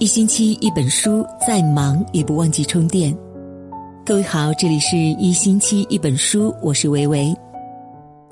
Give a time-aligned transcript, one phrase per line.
[0.00, 3.14] 一星期一本书，再忙也不忘记充电。
[4.02, 7.36] 各位好，这里是一星期一本书，我是维维。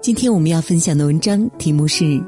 [0.00, 2.18] 今天我们要分享的文章题目是：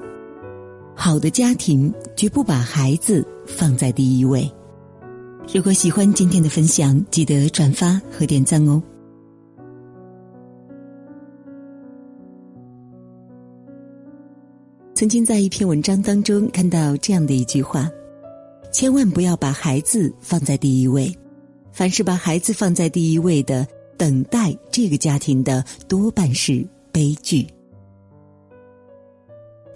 [0.94, 4.46] 好的家庭绝不把孩子放在第一位。
[5.50, 8.82] 如果喜欢今天的分享，记得转发和点赞哦。
[14.92, 17.88] 曾经在一篇文章当中看到这样的一句话：
[18.72, 21.12] 千万不要把孩子放在第一位，
[21.72, 27.46] 凡是把孩子放在第一位的，等待这个家庭的多半是悲剧。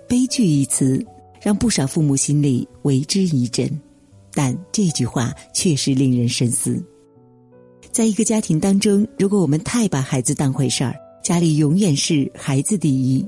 [0.07, 1.05] 悲剧一词
[1.43, 3.69] 让不少父母心里为之一振，
[4.33, 6.83] 但这句话确实令人深思。
[7.91, 13.27] 在一个家庭当中，如果我们太把孩子当回事儿，家里永远是孩子第一。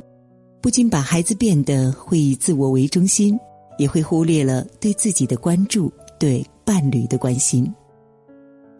[0.60, 3.38] 不仅把孩子变得会以自我为中心，
[3.78, 7.72] 也会忽略了对自己的关注、对伴侣的关心。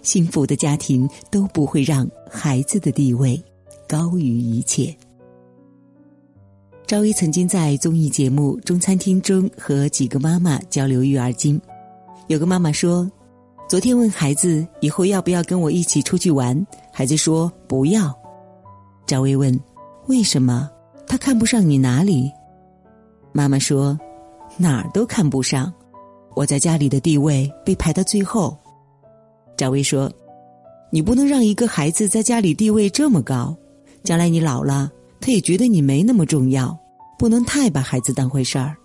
[0.03, 3.43] 幸福的家庭都不会让孩子的地位
[3.89, 4.95] 高于一切。
[6.87, 11.61] 赵薇曾经在综艺节目《中餐厅》中和几个妈妈交流育儿经，
[12.29, 13.11] 有个妈妈说
[13.69, 18.17] ：“昨天问孩子以后要不要跟我一起出去玩，孩子说不要。”
[19.05, 19.59] 赵薇问
[20.07, 20.71] ：“为什么？”
[21.09, 22.31] 他看不上你哪里？
[23.33, 23.99] 妈妈说
[24.59, 25.73] ：“哪儿都看不上。”
[26.35, 28.57] 我在家里的地位被排到最后。
[29.57, 30.13] 赵薇说
[30.93, 33.57] ：“你不能让一个孩子在家里地位这么高，
[34.05, 36.79] 将来你老了，他也觉得你没那么重要。
[37.19, 38.77] 不能太把孩子当回事儿。”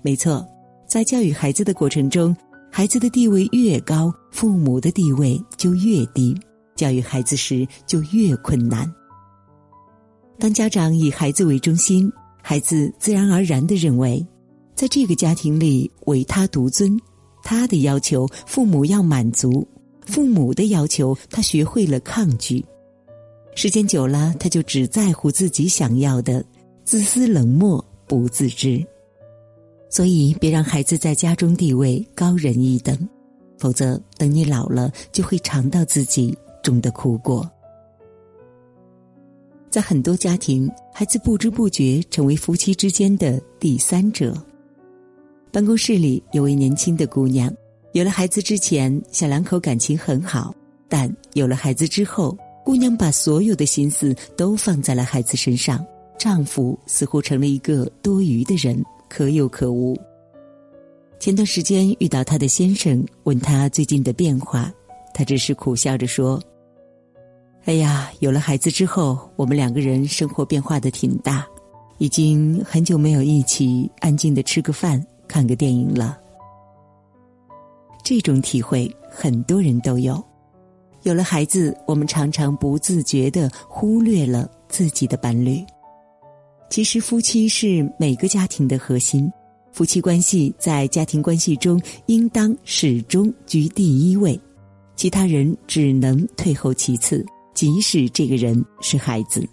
[0.00, 0.46] 没错，
[0.88, 2.34] 在教育孩子的过程中，
[2.72, 6.34] 孩子的地位越高，父母的地位就越低，
[6.74, 8.90] 教育孩子时就越困难。
[10.38, 12.10] 当家长以孩子为中心，
[12.48, 14.24] 孩子自然而然的认为，
[14.72, 16.96] 在这个家庭里唯他独尊，
[17.42, 19.66] 他的要求父母要满足，
[20.02, 22.64] 父母的要求他学会了抗拒。
[23.56, 26.44] 时间久了，他就只在乎自己想要的，
[26.84, 28.80] 自私冷漠不自知。
[29.90, 32.96] 所以，别让孩子在家中地位高人一等，
[33.58, 36.32] 否则等你老了，就会尝到自己
[36.62, 37.44] 种的苦果。
[39.70, 44.34] 在很多家庭，孩子不知不觉成为夫妻之间的第三者。
[45.52, 47.52] 办公室里有位年轻的姑娘，
[47.92, 50.54] 有了孩子之前，小两口感情很好，
[50.88, 55.84] 但有了孩子之后，姑娘把所有的心思都放在了孩子身上，
[56.18, 59.96] 丈夫似乎成了一个多余的人，可有可无。
[61.18, 64.72] 前段时间遇到她的先生，问她最近的变化，
[65.14, 66.42] 她只是苦笑着说。
[67.66, 71.44] 哎呀，有了孩子之后，我们两个人生活变化的挺大，
[71.98, 76.16] 已经很久没有一起安静的吃个饭、看个电影了。
[78.04, 80.24] 这种体会很多人都有。
[81.02, 85.60] 有了孩子，我们常常不自觉的忽略了自己的伴侣。
[86.70, 89.28] 其实，夫妻是每个家庭的核心，
[89.72, 94.40] 夫妻关系在家庭关系中应当始终居第一位，
[94.94, 97.26] 其他人只能退后其次。
[97.56, 99.48] 即使这个人是孩子，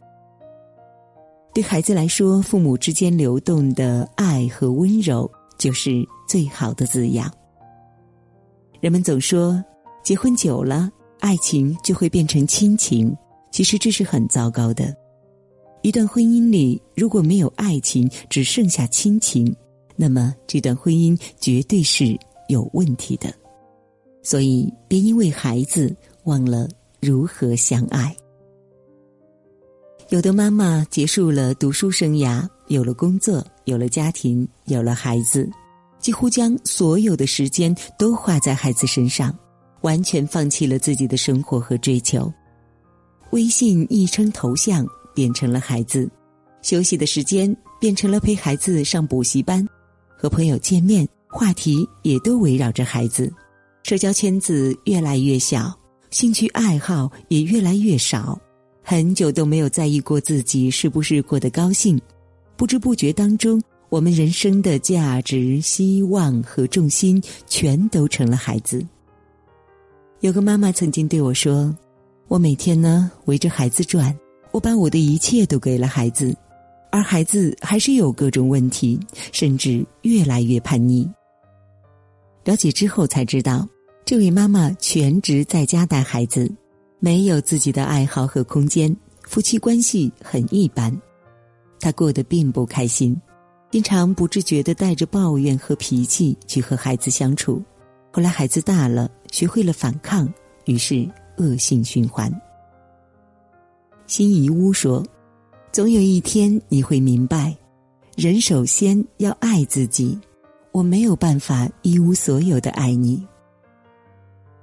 [1.54, 7.32] 对孩子来说，父母之间流动的爱和温柔就是最好的滋养。
[8.82, 9.64] 人们总说，
[10.04, 13.16] 结婚久了，爱情就会变成亲情，
[13.54, 14.94] 其实这是很糟糕的。
[15.82, 19.56] 一段婚姻里如果没有爱情，只剩下亲情，
[19.96, 22.20] 那么这段婚姻绝对是
[22.50, 23.34] 有问题的。
[24.22, 26.68] 所以，别因为孩子忘了。
[27.04, 28.16] 如何相爱？
[30.08, 35.52] 有的妈妈结束了读书生涯，有了工作，有了家庭，有了孩子，
[36.00, 39.38] 几乎将所有的时间都花在孩子身上，
[39.82, 42.32] 完全放弃了自己的生活和追求。
[43.32, 46.10] 微信昵称头像变成了孩子，
[46.62, 49.68] 休息的时间变成了陪孩子上补习班，
[50.18, 53.30] 和朋友见面话题也都围绕着孩子，
[53.84, 55.78] 社交圈子越来越小。
[56.14, 58.40] 兴趣爱好也越来越少，
[58.84, 62.00] 很久都没有在意过自己是不是过得高兴。
[62.56, 68.86] 不知不觉当中，我们人生的价值、希望和重心全都成了孩子。
[70.20, 71.76] 有个妈妈曾经对我说
[72.30, 74.16] ：“我每天呢围着孩子转，
[74.52, 76.32] 我把我的一切都给了孩子，
[76.92, 79.00] 而孩子还是有各种问题，
[79.32, 81.10] 甚至越来越叛逆。”
[82.46, 83.68] 了解之后才知道。
[84.06, 86.52] 这位妈妈全职在家带孩子，
[87.00, 90.94] 没有自己的爱好和空间，夫妻关系很一般，
[91.80, 93.16] 她过得并不开心。
[93.72, 97.64] 经常不自觉的带着抱怨和脾气去和孩子相处。
[98.12, 100.32] 后来孩子大了，学会了反抗，
[100.66, 102.32] 于是恶性循环。
[104.06, 105.04] 辛夷坞说
[105.72, 107.56] ：“总有一天你会明白，
[108.18, 110.20] 人首先要爱自己。
[110.74, 113.26] 我没有办法一无所有的爱你。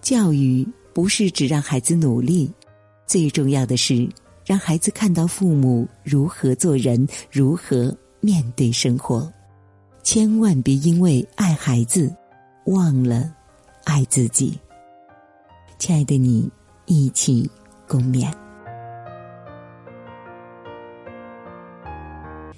[0.00, 2.52] 教育不是只让孩子努力，
[3.06, 4.08] 最重要的是
[4.44, 9.32] 让孩子看到父母如何做人，如何。”面对生活，
[10.02, 12.14] 千万别因为爱孩子，
[12.66, 13.34] 忘了
[13.84, 14.60] 爱自己。
[15.78, 16.46] 亲爱的你，
[16.84, 17.50] 一起
[17.88, 18.30] 共勉。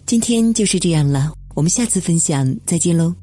[0.05, 3.15] 今天就是这样了，我们下次分享再见喽。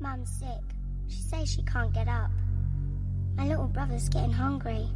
[0.00, 0.64] Mom's sick.
[1.06, 2.32] She says she can't get up.
[3.36, 4.88] My little brother's getting hungry.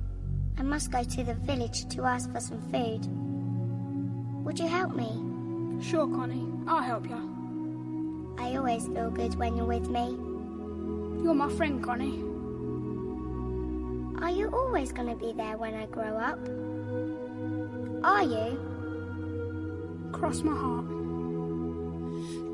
[0.59, 3.07] I must go to the village to ask for some food.
[4.45, 5.83] Would you help me?
[5.83, 6.47] Sure, Connie.
[6.67, 8.37] I'll help you.
[8.39, 10.17] I always feel good when you're with me.
[11.23, 12.25] You're my friend, Connie.
[14.23, 16.39] Are you always going to be there when I grow up?
[18.05, 18.59] Are you?
[20.13, 20.87] Cross my heart.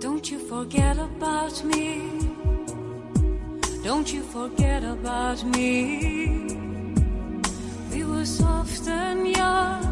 [0.00, 2.45] Don't you forget about me.
[3.87, 6.59] Don't you forget about me.
[7.93, 9.86] We were soft and young